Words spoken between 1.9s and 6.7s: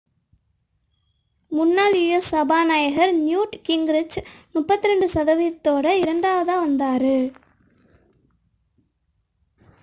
u.s. சபாநாயகர் Newt Gingrich 32 சதவிகிதத்துடன் இரண்டாவதாக